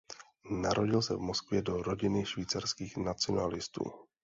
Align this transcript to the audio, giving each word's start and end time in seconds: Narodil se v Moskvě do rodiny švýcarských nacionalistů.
Narodil 0.61 1.01
se 1.01 1.15
v 1.15 1.19
Moskvě 1.19 1.61
do 1.61 1.83
rodiny 1.83 2.25
švýcarských 2.25 2.97
nacionalistů. 2.97 3.83